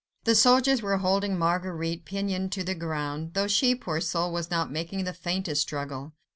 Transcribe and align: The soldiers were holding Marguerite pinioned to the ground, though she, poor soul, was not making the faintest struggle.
The 0.23 0.33
soldiers 0.33 0.81
were 0.81 0.97
holding 0.97 1.37
Marguerite 1.37 2.05
pinioned 2.05 2.51
to 2.53 2.63
the 2.63 2.73
ground, 2.73 3.35
though 3.35 3.45
she, 3.45 3.75
poor 3.75 4.01
soul, 4.01 4.33
was 4.33 4.49
not 4.49 4.71
making 4.71 5.03
the 5.03 5.13
faintest 5.13 5.61
struggle. 5.61 6.13